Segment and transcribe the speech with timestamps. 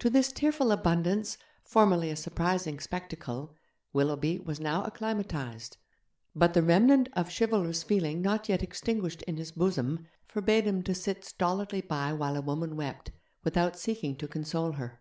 [0.00, 3.54] To this tearful abundance, formerly a surprising spectacle,
[3.92, 5.76] Willoughby was now acclimatized;
[6.34, 10.96] but the remnant of chivalrous feeling not yet extinguished in his bosom forbade him to
[10.96, 13.12] sit stolidly by while a woman wept,
[13.44, 15.00] without seeking to console her.